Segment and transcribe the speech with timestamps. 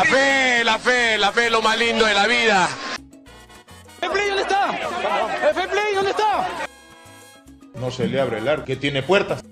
[0.00, 2.68] La fe, la fe, la fe es lo más lindo de la vida.
[4.00, 5.50] ¿El dónde está?
[5.50, 6.48] ¿El Play dónde está?
[7.74, 9.44] No se le abre el arco, que tiene puertas.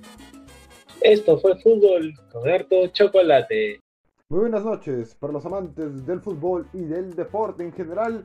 [1.03, 3.83] Esto fue fútbol con harto chocolate.
[4.31, 8.25] Muy buenas noches para los amantes del fútbol y del deporte en general.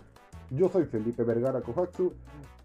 [0.49, 2.13] Yo soy Felipe Vergara Kohatsu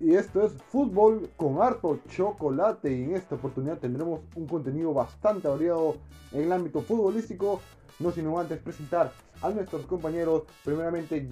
[0.01, 5.49] y esto es Fútbol con harto chocolate y en esta oportunidad tendremos un contenido bastante
[5.49, 5.97] variado
[6.33, 7.61] en el ámbito futbolístico.
[7.99, 9.11] No sino antes presentar
[9.43, 11.29] a nuestros compañeros, primeramente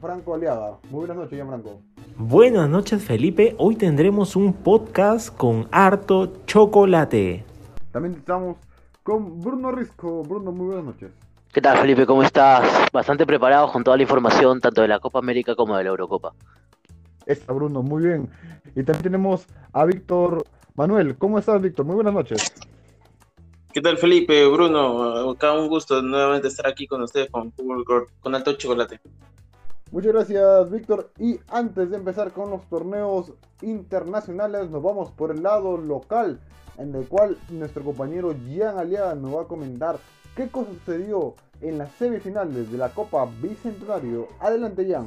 [0.00, 0.78] Franco Aliaga.
[0.88, 1.80] Muy buenas noches Franco.
[2.16, 7.44] Buenas noches Felipe, hoy tendremos un podcast con harto chocolate.
[7.90, 8.56] También estamos
[9.02, 10.22] con Bruno Risco.
[10.22, 11.25] Bruno, muy buenas noches.
[11.56, 12.04] ¿Qué tal Felipe?
[12.04, 12.68] ¿Cómo estás?
[12.92, 16.34] Bastante preparado con toda la información, tanto de la Copa América como de la Eurocopa.
[17.24, 18.28] Está Bruno, muy bien.
[18.74, 21.16] Y también tenemos a Víctor Manuel.
[21.16, 21.86] ¿Cómo estás, Víctor?
[21.86, 22.52] Muy buenas noches.
[23.72, 25.30] ¿Qué tal Felipe, Bruno?
[25.30, 27.50] Acá un gusto nuevamente estar aquí con ustedes con,
[28.20, 29.00] con Alto Chocolate.
[29.92, 31.10] Muchas gracias, Víctor.
[31.18, 36.38] Y antes de empezar con los torneos internacionales, nos vamos por el lado local,
[36.76, 39.96] en el cual nuestro compañero Gian Aliaga nos va a comentar
[40.36, 44.28] qué cosa sucedió en las semifinales de la Copa Bicentenario.
[44.38, 45.06] Adelante, Jan.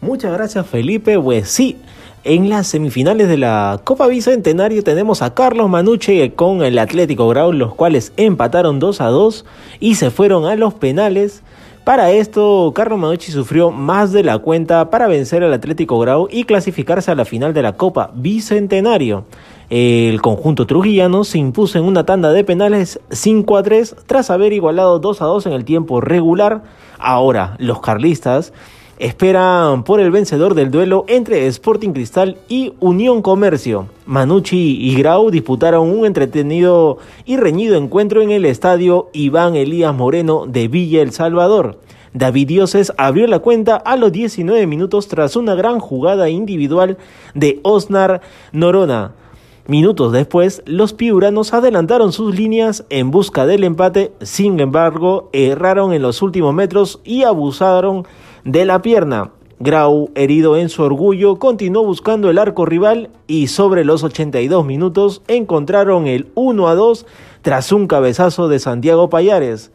[0.00, 1.18] Muchas gracias, Felipe.
[1.18, 1.76] Pues sí,
[2.24, 7.52] en las semifinales de la Copa Bicentenario tenemos a Carlos Manucci con el Atlético Grau,
[7.52, 9.44] los cuales empataron 2 a 2
[9.80, 11.42] y se fueron a los penales.
[11.84, 16.44] Para esto, Carlos Manucci sufrió más de la cuenta para vencer al Atlético Grau y
[16.44, 19.24] clasificarse a la final de la Copa Bicentenario.
[19.70, 24.54] El conjunto trujillano se impuso en una tanda de penales 5 a 3 tras haber
[24.54, 26.62] igualado 2 a 2 en el tiempo regular.
[26.98, 28.54] Ahora, los carlistas
[28.98, 33.88] esperan por el vencedor del duelo entre Sporting Cristal y Unión Comercio.
[34.06, 40.46] Manucci y Grau disputaron un entretenido y reñido encuentro en el estadio Iván Elías Moreno
[40.46, 41.78] de Villa El Salvador.
[42.14, 46.96] David Dioses abrió la cuenta a los 19 minutos tras una gran jugada individual
[47.34, 48.22] de Osnar
[48.52, 49.12] Norona.
[49.68, 56.00] Minutos después, los piuranos adelantaron sus líneas en busca del empate, sin embargo, erraron en
[56.00, 58.06] los últimos metros y abusaron
[58.46, 59.32] de la pierna.
[59.60, 65.20] Grau, herido en su orgullo, continuó buscando el arco rival y sobre los 82 minutos
[65.28, 67.04] encontraron el 1 a 2
[67.42, 69.70] tras un cabezazo de Santiago Payares.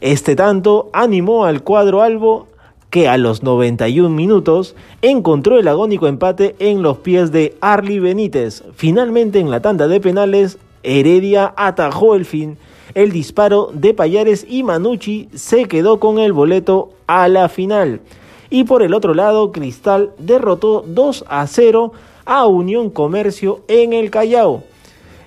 [0.00, 2.48] Este tanto animó al cuadro albo
[2.96, 8.64] que a los 91 minutos encontró el agónico empate en los pies de Arly Benítez.
[8.74, 12.56] Finalmente en la tanda de penales, Heredia atajó el fin
[12.94, 18.00] el disparo de Payares y Manucci se quedó con el boleto a la final.
[18.48, 21.92] Y por el otro lado, Cristal derrotó 2 a 0
[22.24, 24.62] a Unión Comercio en el Callao.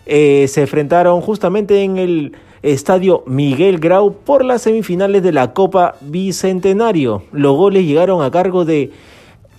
[0.08, 2.32] Eh, se enfrentaron justamente en el
[2.62, 7.24] Estadio Miguel Grau por las semifinales de la Copa Bicentenario.
[7.32, 8.92] Los goles llegaron a cargo de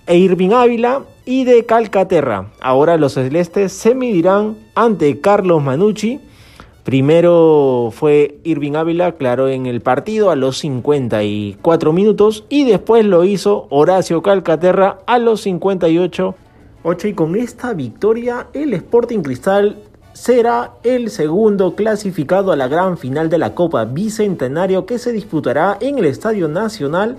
[0.07, 2.51] Irving Ávila y de Calcaterra.
[2.61, 6.19] Ahora los celestes se medirán ante Carlos Manucci.
[6.83, 13.23] Primero fue Irving Ávila, claro, en el partido a los 54 minutos y después lo
[13.23, 16.35] hizo Horacio Calcaterra a los 58.
[16.83, 19.77] 8 y con esta victoria el Sporting Cristal
[20.13, 25.77] será el segundo clasificado a la gran final de la Copa Bicentenario que se disputará
[25.79, 27.17] en el Estadio Nacional.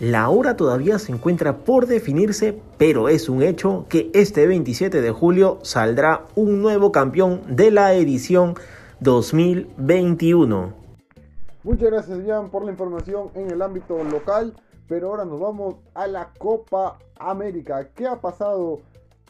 [0.00, 5.10] La hora todavía se encuentra por definirse, pero es un hecho que este 27 de
[5.10, 8.54] julio saldrá un nuevo campeón de la edición
[9.00, 10.72] 2021.
[11.64, 14.54] Muchas gracias Jan por la información en el ámbito local,
[14.86, 17.88] pero ahora nos vamos a la Copa América.
[17.94, 18.80] ¿Qué ha pasado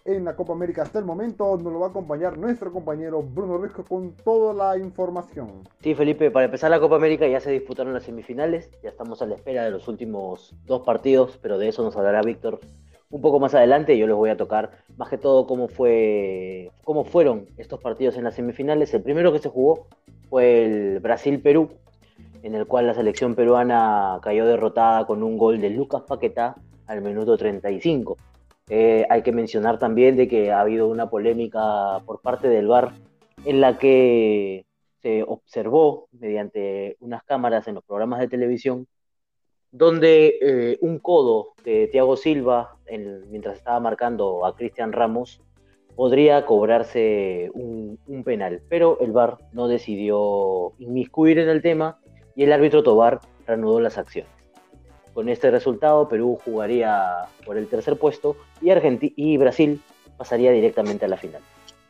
[0.08, 1.56] en la Copa América hasta el momento.
[1.56, 5.68] Nos lo va a acompañar nuestro compañero Bruno Risco con toda la información.
[5.82, 9.26] Sí, Felipe, para empezar la Copa América ya se disputaron las semifinales, ya estamos a
[9.26, 12.60] la espera de los últimos dos partidos, pero de eso nos hablará Víctor
[13.10, 13.98] un poco más adelante.
[13.98, 18.24] Yo les voy a tocar más que todo cómo, fue, cómo fueron estos partidos en
[18.24, 18.92] las semifinales.
[18.94, 19.86] El primero que se jugó
[20.30, 21.68] fue el Brasil-Perú,
[22.42, 26.56] en el cual la selección peruana cayó derrotada con un gol de Lucas Paquetá
[26.86, 28.16] al minuto 35.
[28.70, 32.92] Eh, hay que mencionar también de que ha habido una polémica por parte del VAR
[33.44, 34.66] en la que
[35.00, 38.86] se observó mediante unas cámaras en los programas de televisión
[39.70, 42.76] donde eh, un codo de Thiago Silva,
[43.30, 45.42] mientras estaba marcando a Cristian Ramos,
[45.94, 48.62] podría cobrarse un, un, penal.
[48.68, 51.98] Pero el VAR no decidió inmiscuir en el tema
[52.34, 54.30] y el árbitro Tobar reanudó las acciones.
[55.12, 58.72] Con este resultado, Perú jugaría por el tercer puesto y,
[59.16, 59.80] y Brasil
[60.16, 61.42] pasaría directamente a la final.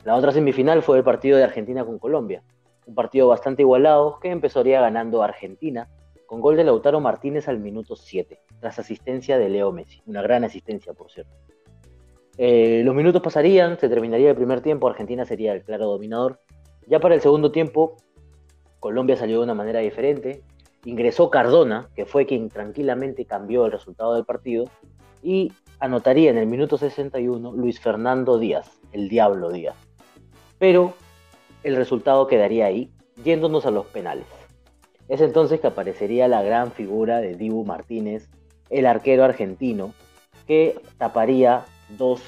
[0.04, 2.42] La otra semifinal fue el partido de Argentina con Colombia,
[2.86, 5.88] un partido bastante igualado que empezaría ganando Argentina
[6.26, 10.02] con gol de Lautaro Martínez al minuto 7, tras asistencia de Leo Messi.
[10.06, 11.32] Una gran asistencia, por cierto.
[12.36, 16.38] Eh, los minutos pasarían, se terminaría el primer tiempo, Argentina sería el claro dominador.
[16.86, 17.96] Ya para el segundo tiempo,
[18.78, 20.42] Colombia salió de una manera diferente.
[20.84, 24.66] Ingresó Cardona, que fue quien tranquilamente cambió el resultado del partido,
[25.22, 29.76] y anotaría en el minuto 61 Luis Fernando Díaz, el Diablo Díaz.
[30.58, 30.94] Pero
[31.62, 32.90] el resultado quedaría ahí,
[33.24, 34.26] yéndonos a los penales.
[35.08, 38.28] Es entonces que aparecería la gran figura de Dibu Martínez,
[38.70, 39.94] el arquero argentino,
[40.46, 41.64] que taparía
[41.96, 42.22] dos,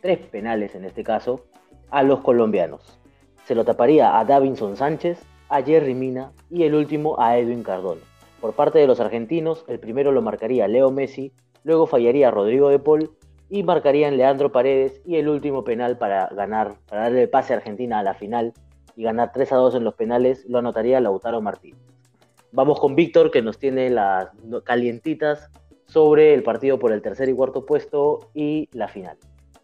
[0.00, 1.44] tres penales en este caso,
[1.90, 3.00] a los colombianos.
[3.46, 8.00] Se lo taparía a Davinson Sánchez, a Jerry Mina y el último a Edwin Cardona.
[8.40, 11.32] Por parte de los argentinos, el primero lo marcaría Leo Messi,
[11.64, 13.10] luego fallaría Rodrigo de Paul
[13.48, 17.56] y marcarían Leandro Paredes y el último penal para ganar, para darle el pase a
[17.56, 18.52] Argentina a la final
[18.96, 21.80] y ganar 3 a 2 en los penales lo anotaría Lautaro Martínez.
[22.52, 24.28] Vamos con Víctor que nos tiene las
[24.64, 25.50] calientitas
[25.86, 29.16] sobre el partido por el tercer y cuarto puesto y la final.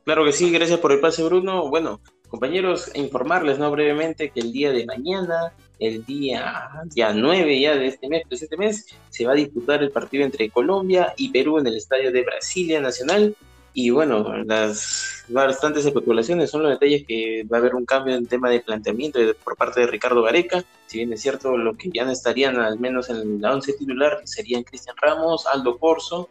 [0.05, 1.69] Claro que sí, gracias por el pase Bruno.
[1.69, 3.71] Bueno, compañeros, informarles ¿no?
[3.71, 8.37] brevemente que el día de mañana, el día ya 9 ya de este mes, de
[8.37, 12.11] este mes, se va a disputar el partido entre Colombia y Perú en el estadio
[12.13, 13.37] de Brasilia Nacional.
[13.75, 18.27] Y bueno, las bastantes especulaciones son los detalles que va a haber un cambio en
[18.27, 20.65] tema de planteamiento por parte de Ricardo Gareca.
[20.87, 24.23] Si bien es cierto, lo que ya no estarían al menos en la once titular
[24.25, 26.31] serían Cristian Ramos, Aldo Corso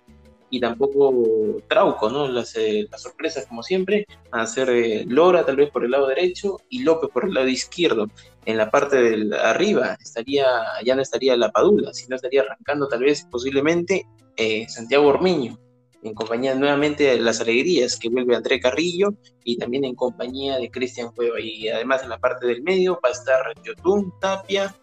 [0.49, 2.27] y tampoco Trauco, ¿no?
[2.27, 5.91] Las, eh, las sorpresas, como siempre, van a ser eh, Lora tal vez por el
[5.91, 8.07] lado derecho y López por el lado izquierdo.
[8.45, 10.45] En la parte de arriba estaría,
[10.83, 14.05] ya no estaría La Padula, sino estaría arrancando tal vez posiblemente
[14.37, 15.57] eh, Santiago Ormeño
[16.05, 20.69] en compañía nuevamente de Las Alegrías, que vuelve André Carrillo, y también en compañía de
[20.69, 21.39] Cristian Cueva.
[21.39, 24.75] Y además en la parte del medio va a estar Yotun, Tapia,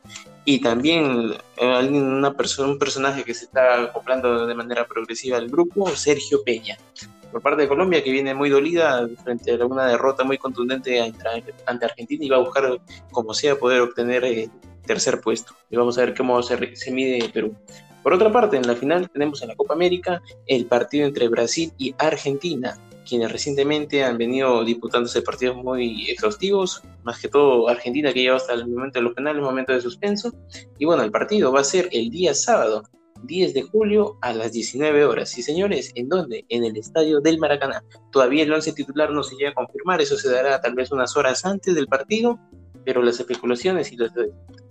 [0.45, 5.49] y también eh, una persona, un personaje que se está acoplando de manera progresiva al
[5.49, 6.77] grupo, Sergio Peña.
[7.31, 11.85] Por parte de Colombia, que viene muy dolida frente a una derrota muy contundente ante
[11.85, 12.79] Argentina y va a buscar,
[13.11, 14.51] como sea, poder obtener el
[14.85, 15.55] tercer puesto.
[15.71, 17.55] Y vamos a ver cómo se, se mide Perú.
[18.03, 21.73] Por otra parte, en la final tenemos en la Copa América el partido entre Brasil
[21.79, 22.77] y Argentina,
[23.09, 28.55] quienes recientemente han venido disputándose partidos muy exhaustivos, más que todo Argentina que lleva hasta
[28.55, 30.33] el momento de los penales, momento de suspenso.
[30.79, 32.83] Y bueno, el partido va a ser el día sábado,
[33.25, 35.37] 10 de julio a las 19 horas.
[35.39, 36.45] Y señores, ¿en dónde?
[36.49, 37.85] En el estadio del Maracaná.
[38.11, 41.17] Todavía el once titular no se llega a confirmar, eso se dará tal vez unas
[41.17, 42.39] horas antes del partido,
[42.85, 43.97] pero las especulaciones y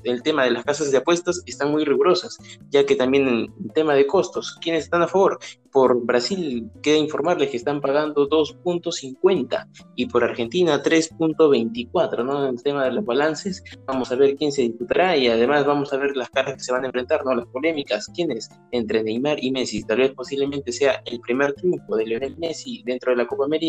[0.03, 2.37] el tema de las casas de apuestas están muy rigurosas,
[2.69, 5.39] ya que también en tema de costos, ¿quiénes están a favor?
[5.71, 12.45] Por Brasil queda informarles que están pagando 2.50 y por Argentina 3.24, ¿no?
[12.45, 15.93] En el tema de los balances, vamos a ver quién se disputará y además vamos
[15.93, 17.35] a ver las caras que se van a enfrentar, ¿no?
[17.35, 18.49] Las polémicas, ¿quiénes?
[18.71, 23.11] Entre Neymar y Messi, tal vez posiblemente sea el primer triunfo de Lionel Messi dentro
[23.11, 23.61] de la Copa América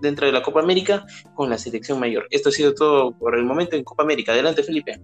[0.00, 1.04] dentro de la Copa América
[1.34, 2.26] con la selección mayor.
[2.30, 4.32] Esto ha sido todo por el momento en Copa América.
[4.32, 5.00] Adelante, Felipe.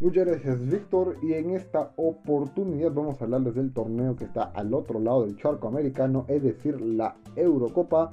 [0.00, 1.16] Muchas gracias, Víctor.
[1.22, 5.36] Y en esta oportunidad vamos a hablarles del torneo que está al otro lado del
[5.36, 8.10] charco americano, es decir, la Eurocopa.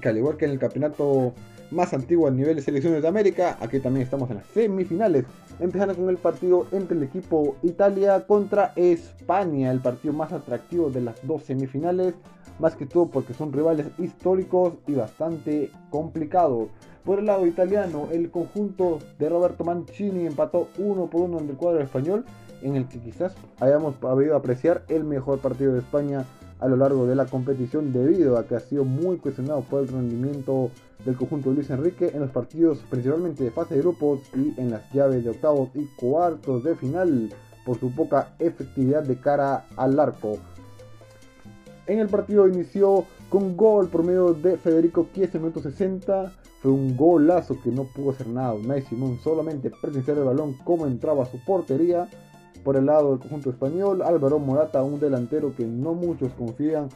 [0.00, 1.34] Que al igual que en el campeonato
[1.70, 5.24] más antiguo a nivel de selecciones de América, aquí también estamos en las semifinales.
[5.60, 11.00] Empezando con el partido entre el equipo Italia contra España, el partido más atractivo de
[11.00, 12.14] las dos semifinales
[12.58, 16.68] más que todo porque son rivales históricos y bastante complicados.
[17.04, 21.56] Por el lado italiano, el conjunto de Roberto Mancini empató uno por uno en el
[21.56, 22.24] cuadro español,
[22.62, 26.24] en el que quizás hayamos podido apreciar el mejor partido de España
[26.64, 29.88] a lo largo de la competición debido a que ha sido muy cuestionado por el
[29.88, 30.70] rendimiento
[31.04, 34.70] del conjunto de Luis Enrique en los partidos principalmente de fase de grupos y en
[34.70, 37.30] las llaves de octavos y cuartos de final
[37.66, 40.38] por su poca efectividad de cara al arco.
[41.86, 46.32] En el partido inició con gol por medio de Federico Chiesa en el minuto 60.
[46.62, 48.54] Fue un golazo que no pudo hacer nada.
[48.54, 52.08] Unai Simón solamente presenciar el balón como entraba a su portería.
[52.64, 56.88] Por el lado del conjunto español, Álvaro Morata, un delantero que no muchos confían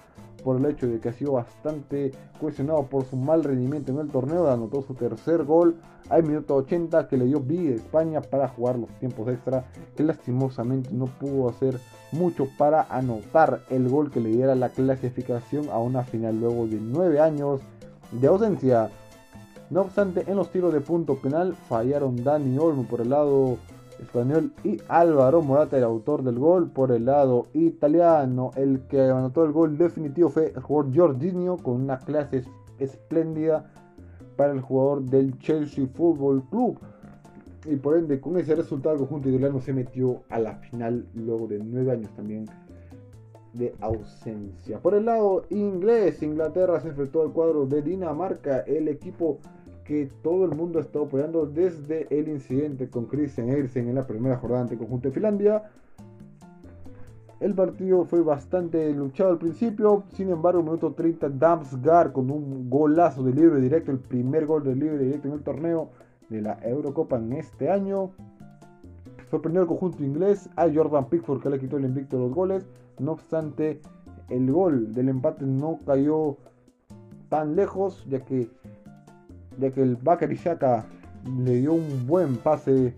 [0.42, 4.08] por el hecho de que ha sido bastante cuestionado por su mal rendimiento en el
[4.08, 5.76] torneo, anotó su tercer gol
[6.08, 10.90] al minuto 80 que le dio a España para jugar los tiempos extra, que lastimosamente
[10.92, 11.78] no pudo hacer
[12.12, 16.80] mucho para anotar el gol que le diera la clasificación a una final luego de
[16.80, 17.60] nueve años
[18.12, 18.90] de ausencia.
[19.68, 23.58] No obstante, en los tiros de punto penal fallaron Dani Olmo por el lado
[24.00, 28.50] español y Álvaro Morata, el autor del gol, por el lado italiano.
[28.56, 32.44] El que anotó el gol definitivo fue Jorginho con una clase
[32.78, 33.70] espléndida
[34.36, 36.78] para el jugador del Chelsea Football Club.
[37.66, 41.48] y por ende con ese resultado el conjunto italiano se metió a la final luego
[41.48, 42.46] de nueve años también
[43.52, 44.78] de ausencia.
[44.78, 49.38] Por el lado inglés, Inglaterra se enfrentó al cuadro de Dinamarca, el equipo
[49.88, 54.06] que todo el mundo ha estado apoyando desde el incidente con Christian Eriksen en la
[54.06, 55.62] primera jornada ante el conjunto de Finlandia.
[57.40, 63.22] El partido fue bastante luchado al principio, sin embargo, minuto 30, Damsgaard con un golazo
[63.22, 65.88] de libre directo, el primer gol de libre directo en el torneo
[66.28, 68.10] de la Eurocopa en este año.
[69.30, 72.68] Sorprendió al conjunto inglés, a Jordan Pickford que le quitó el invicto de los goles.
[72.98, 73.80] No obstante,
[74.28, 76.36] el gol del empate no cayó
[77.30, 78.50] tan lejos, ya que,
[79.58, 80.86] ya que el Bakary Shaka
[81.24, 82.94] le dio un buen pase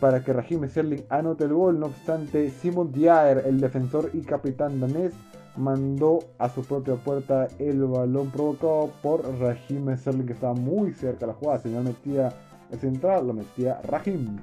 [0.00, 1.78] para que Raheem Sterling anote el gol.
[1.78, 5.12] No obstante, Simon Dier, el defensor y capitán danés,
[5.56, 11.20] mandó a su propia puerta el balón provocado por Raheem Sterling, que estaba muy cerca
[11.20, 11.60] de la jugada.
[11.60, 12.32] Si no metía
[12.70, 14.38] el central, lo metía Raheem.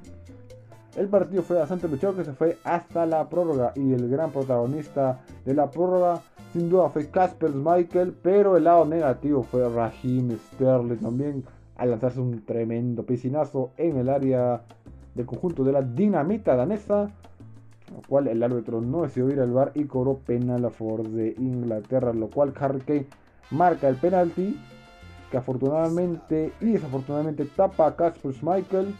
[0.96, 5.20] El partido fue bastante luchado que se fue hasta la prórroga y el gran protagonista
[5.44, 6.20] de la prórroga
[6.52, 11.44] sin duda fue Casper Michael, pero el lado negativo fue Raheem Sterling también
[11.76, 14.62] al lanzarse un tremendo piscinazo en el área
[15.14, 17.10] del conjunto de la dinamita danesa,
[17.92, 21.34] lo cual el árbitro no decidió ir al bar y cobró penal a favor de
[21.38, 23.06] Inglaterra, lo cual Harry Kane
[23.50, 24.58] marca el penalti
[25.30, 28.94] que afortunadamente y desafortunadamente tapa a Casper Michael,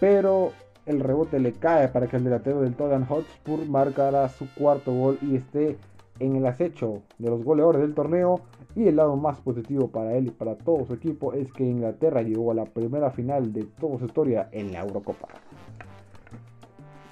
[0.00, 0.52] pero
[0.86, 5.18] el rebote le cae para que el delantero del Tottenham Hotspur marcara su cuarto gol
[5.22, 5.76] y esté
[6.18, 8.40] en el acecho de los goleadores del torneo.
[8.74, 12.22] Y el lado más positivo para él y para todo su equipo es que Inglaterra
[12.22, 15.28] llegó a la primera final de toda su historia en la Eurocopa.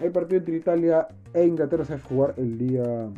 [0.01, 3.09] El partido entre Italia e Inglaterra se va a jugar el día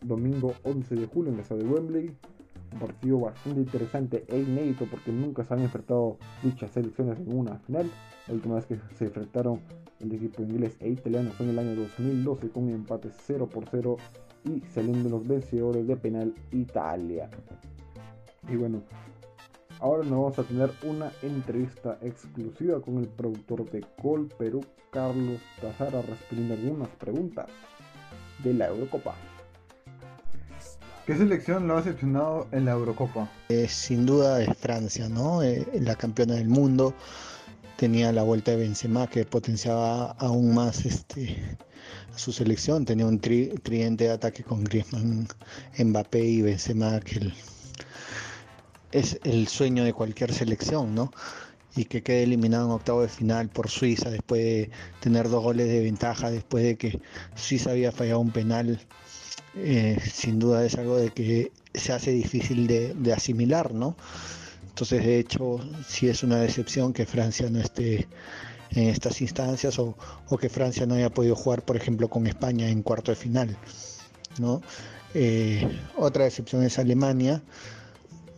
[0.00, 2.16] domingo 11 de julio en la ciudad de Wembley.
[2.72, 7.58] Un partido bastante interesante e inédito porque nunca se han enfrentado dichas selecciones en una
[7.58, 7.88] final.
[8.26, 9.60] La última vez que se enfrentaron
[10.00, 13.64] el equipo inglés e italiano fue en el año 2012 con un empate 0 por
[13.70, 13.96] 0
[14.44, 17.28] y saliendo los vencedores de penal Italia.
[18.48, 18.82] Y bueno,
[19.80, 25.40] ahora nos vamos a tener una entrevista exclusiva con el productor de Gol Perú, Carlos
[25.60, 27.46] Tazara, respondiendo algunas preguntas
[28.42, 29.14] de la Eurocopa.
[31.06, 33.28] ¿Qué selección lo ha decepcionado en la Eurocopa?
[33.48, 35.42] Eh, sin duda es Francia, ¿no?
[35.42, 36.94] Eh, la campeona del mundo.
[37.76, 41.56] Tenía la vuelta de Benzema que potenciaba aún más este,
[42.16, 42.84] su selección.
[42.84, 45.28] Tenía un tri tridente de ataque con Griezmann,
[45.78, 47.32] Mbappé y Benzema que
[48.92, 51.12] es el sueño de cualquier selección, ¿no?
[51.74, 54.70] Y que quede eliminado en octavo de final por Suiza después de
[55.00, 57.00] tener dos goles de ventaja, después de que
[57.34, 58.78] Suiza había fallado un penal
[59.54, 63.96] eh, sin duda es algo de que se hace difícil de, de, asimilar, ¿no?
[64.68, 68.08] Entonces, de hecho, sí es una decepción que Francia no esté
[68.74, 69.96] en estas instancias o,
[70.28, 73.56] o que Francia no haya podido jugar, por ejemplo, con España en cuarto de final,
[74.38, 74.62] ¿no?
[75.14, 77.42] Eh, otra decepción es Alemania,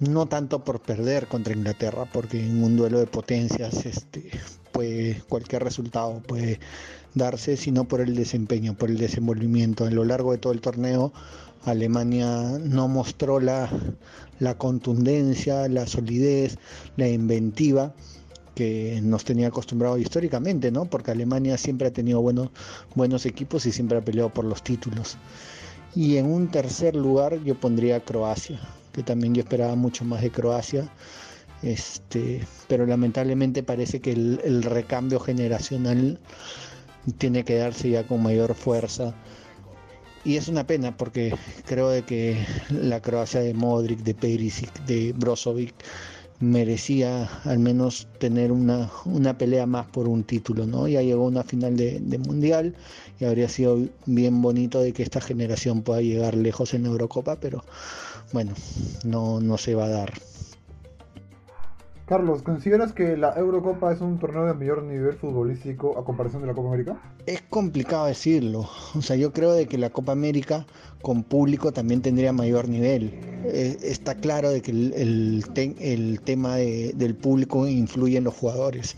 [0.00, 4.30] no tanto por perder contra Inglaterra, porque en un duelo de potencias, este,
[4.72, 6.58] puede, cualquier resultado puede
[7.14, 9.84] darse, sino por el desempeño, por el desenvolvimiento.
[9.84, 11.12] A lo largo de todo el torneo,
[11.64, 13.70] Alemania no mostró la,
[14.40, 16.58] la contundencia, la solidez,
[16.96, 17.94] la inventiva
[18.54, 20.84] que nos tenía acostumbrado históricamente, ¿no?
[20.86, 22.50] Porque Alemania siempre ha tenido buenos,
[22.94, 25.16] buenos equipos y siempre ha peleado por los títulos.
[25.94, 28.60] Y en un tercer lugar yo pondría Croacia,
[28.92, 30.90] que también yo esperaba mucho más de Croacia.
[31.62, 36.20] Este, pero lamentablemente parece que el, el recambio generacional
[37.18, 39.14] tiene que darse ya con mayor fuerza.
[40.24, 41.34] Y es una pena porque
[41.66, 45.74] creo de que la Croacia de Modric, de Perisic, de Brozovic
[46.50, 50.88] merecía al menos tener una, una pelea más por un título, ¿no?
[50.88, 52.76] Ya llegó una final de, de, mundial
[53.20, 57.64] y habría sido bien bonito de que esta generación pueda llegar lejos en Eurocopa, pero
[58.32, 58.54] bueno,
[59.04, 60.12] no, no se va a dar.
[62.06, 66.48] Carlos, ¿consideras que la Eurocopa es un torneo de mayor nivel futbolístico a comparación de
[66.48, 67.00] la Copa América?
[67.24, 68.68] Es complicado decirlo.
[68.94, 70.66] O sea, yo creo de que la Copa América
[71.00, 73.14] con público también tendría mayor nivel.
[73.46, 78.24] Eh, está claro de que el, el, te, el tema de, del público influye en
[78.24, 78.96] los jugadores.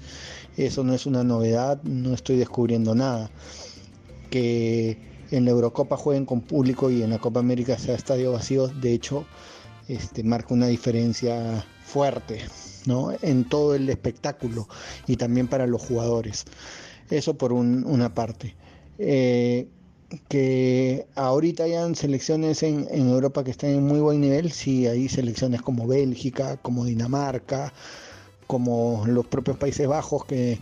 [0.56, 3.30] Eso no es una novedad, no estoy descubriendo nada.
[4.30, 4.98] Que
[5.30, 8.92] en la Eurocopa jueguen con público y en la Copa América sea estadio vacío, de
[8.92, 9.26] hecho,
[9.86, 12.40] este, marca una diferencia fuerte.
[12.86, 13.12] ¿No?
[13.22, 14.68] en todo el espectáculo
[15.06, 16.44] y también para los jugadores.
[17.10, 18.54] Eso por un, una parte.
[18.98, 19.68] Eh,
[20.28, 25.08] que ahorita hayan selecciones en, en, Europa que están en muy buen nivel, sí, hay
[25.08, 27.72] selecciones como Bélgica, como Dinamarca,
[28.46, 30.60] como los propios Países Bajos que,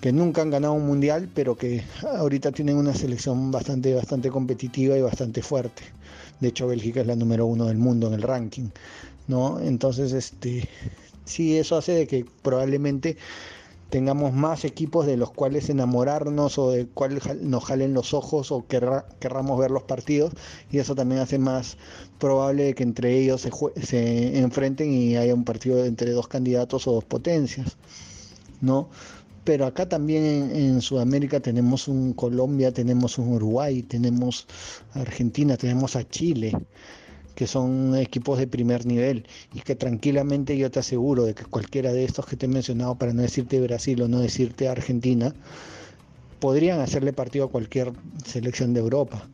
[0.00, 1.84] que nunca han ganado un mundial, pero que
[2.18, 5.84] ahorita tienen una selección bastante, bastante competitiva y bastante fuerte.
[6.40, 8.70] De hecho, Bélgica es la número uno del mundo en el ranking,
[9.28, 9.60] ¿no?
[9.60, 10.68] Entonces, este,
[11.24, 13.16] sí, eso hace de que probablemente
[13.92, 18.64] tengamos más equipos de los cuales enamorarnos o de cuales nos jalen los ojos o
[18.66, 20.32] querramos ver los partidos
[20.70, 21.76] y eso también hace más
[22.18, 23.50] probable que entre ellos se,
[23.82, 27.76] se enfrenten y haya un partido entre dos candidatos o dos potencias,
[28.62, 28.88] ¿no?
[29.44, 34.46] Pero acá también en, en Sudamérica tenemos un Colombia, tenemos un Uruguay, tenemos
[34.94, 36.52] Argentina, tenemos a Chile,
[37.34, 41.92] que son equipos de primer nivel y que tranquilamente yo te aseguro de que cualquiera
[41.92, 45.34] de estos que te he mencionado, para no decirte Brasil o no decirte Argentina,
[46.40, 47.92] podrían hacerle partido a cualquier
[48.26, 49.28] selección de Europa.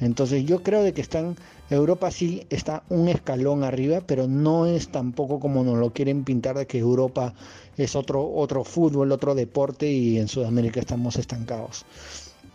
[0.00, 1.36] Entonces yo creo de que están,
[1.70, 6.58] Europa sí está un escalón arriba, pero no es tampoco como nos lo quieren pintar
[6.58, 7.34] de que Europa
[7.76, 11.84] es otro, otro fútbol, otro deporte y en Sudamérica estamos estancados.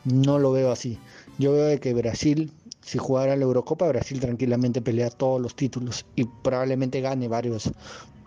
[0.03, 0.97] No lo veo así.
[1.37, 6.05] Yo veo de que Brasil si jugara la Eurocopa, Brasil tranquilamente pelea todos los títulos
[6.15, 7.71] y probablemente gane varios,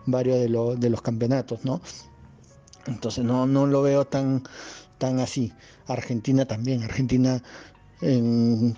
[0.05, 1.81] varios de, de los campeonatos, ¿no?
[2.85, 4.43] Entonces no, no lo veo tan,
[4.97, 5.53] tan así.
[5.87, 6.83] Argentina también.
[6.83, 7.41] Argentina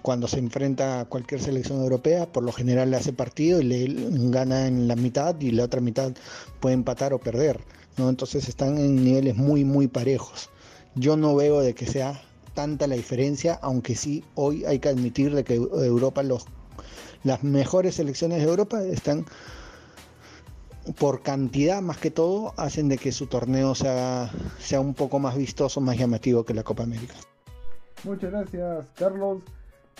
[0.02, 4.30] cuando se enfrenta a cualquier selección europea, por lo general le hace partido y le
[4.30, 6.14] gana en la mitad y la otra mitad
[6.60, 7.60] puede empatar o perder.
[7.98, 8.10] ¿no?
[8.10, 10.50] Entonces están en niveles muy, muy parejos.
[10.94, 12.22] Yo no veo de que sea
[12.56, 16.46] tanta la diferencia, aunque sí hoy hay que admitir de que Europa, los,
[17.24, 19.26] las mejores selecciones de Europa están
[20.98, 25.38] por cantidad más que todo, hacen de que su torneo sea, sea un poco más
[25.38, 27.14] vistoso, más llamativo que la Copa América.
[28.04, 29.44] Muchas gracias Carlos.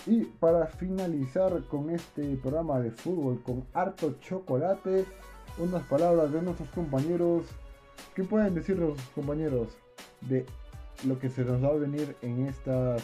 [0.06, 5.04] Y para finalizar con este programa de fútbol con harto chocolate,
[5.58, 7.44] unas palabras de nuestros compañeros.
[8.14, 9.68] ¿Qué pueden decir los compañeros
[10.20, 10.46] de
[11.04, 13.02] lo que se nos va a venir en estas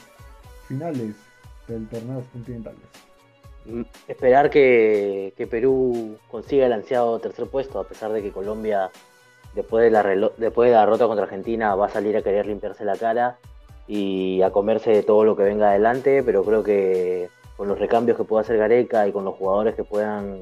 [0.67, 1.15] finales
[1.69, 2.81] del torneo continentales.
[3.65, 8.90] Mm, esperar que, Perú consiga el ansiado tercer puesto, a pesar de que Colombia,
[9.55, 10.03] después de, la
[10.37, 13.38] después de la derrota contra Argentina, va a salir a querer limpiarse la cara
[13.87, 18.16] y a comerse de todo lo que venga adelante, pero creo que con los recambios
[18.16, 20.40] que pueda hacer Gareca y con los jugadores que puedan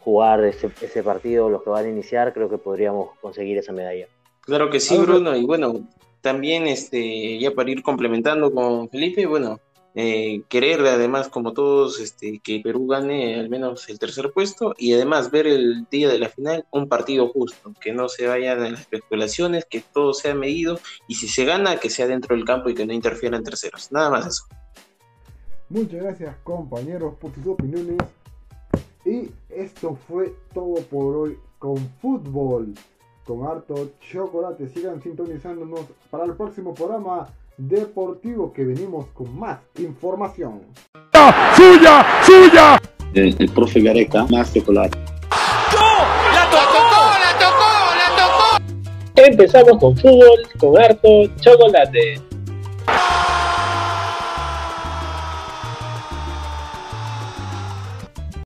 [0.00, 4.06] jugar ese, ese partido, los que van a iniciar, creo que podríamos conseguir esa medalla.
[4.42, 5.72] Claro que sí, Bruno, y bueno,
[6.24, 9.60] también, este, ya para ir complementando con Felipe, bueno,
[9.94, 14.94] eh, querer además, como todos, este, que Perú gane al menos el tercer puesto y
[14.94, 18.72] además ver el día de la final un partido justo, que no se vayan en
[18.72, 22.70] las especulaciones, que todo sea medido y si se gana, que sea dentro del campo
[22.70, 23.92] y que no interfieran terceros.
[23.92, 24.44] Nada más eso.
[25.68, 27.98] Muchas gracias compañeros por sus opiniones.
[29.04, 32.72] Y esto fue todo por hoy con fútbol
[33.24, 34.68] con harto chocolate.
[34.68, 40.62] Sigan sintonizándonos para el próximo programa deportivo que venimos con más información.
[41.56, 42.04] ¡Suya!
[42.22, 42.80] ¡Suya!
[43.14, 44.98] El, el profe Gareca, más chocolate.
[45.30, 46.84] ¡La tocó!
[47.22, 47.70] ¡La tocó!
[47.96, 48.64] ¡La tocó!
[49.14, 51.08] Empezamos con fútbol con harto
[51.40, 52.33] chocolate.